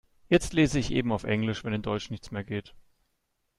Jetzt 0.29 0.53
lese 0.53 0.79
ich 0.79 0.89
eben 0.89 1.11
auf 1.11 1.25
Englisch, 1.25 1.63
wenn 1.63 1.73
in 1.73 1.83
Deutsch 1.83 2.09
nichts 2.09 2.31
mehr 2.31 2.43
geht. 2.43 2.73